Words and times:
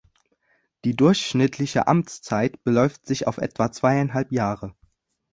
Die 0.83 0.95
durchschnittliche 0.95 1.85
Amtszeit 1.87 2.63
beläuft 2.63 3.05
sich 3.05 3.27
auf 3.27 3.37
etwa 3.37 3.71
zweieinhalb 3.71 4.31
Jahre. 4.31 4.73